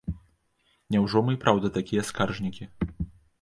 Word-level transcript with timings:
Няўжо 0.95 1.21
мы 1.27 1.31
і 1.35 1.39
праўда 1.43 1.67
такія 1.77 2.07
скаржнікі? 2.09 2.69